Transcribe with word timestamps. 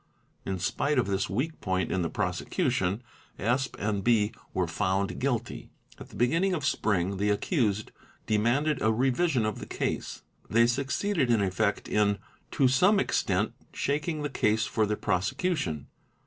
In 0.47 0.57
spite 0.57 0.97
of 0.97 1.05
this 1.05 1.29
weak 1.29 1.61
point 1.61 1.91
in 1.91 2.01
the 2.01 2.09
prosecution, 2.09 3.03
Sp. 3.37 3.77
& 3.91 4.01
B. 4.01 4.31
were 4.51 4.65
found 4.65 5.19
guilty. 5.19 5.69
At 5.99 6.09
the 6.09 6.15
beginning 6.15 6.55
of 6.55 6.65
spring 6.65 7.17
the 7.17 7.29
accused 7.29 7.91
demanded 8.25 8.81
a 8.81 8.91
revision 8.91 9.45
of 9.45 9.59
the 9.59 9.67
case; 9.67 10.23
they 10.49 10.65
succeeded 10.65 11.29
in 11.29 11.39
effect 11.43 11.87
in 11.87 12.17
to 12.49 12.67
some 12.67 12.99
extent 12.99 13.53
shaking 13.73 14.23
the 14.23 14.29
case 14.31 14.65
for 14.65 14.87
the 14.87 14.97
prosecution. 14.97 15.85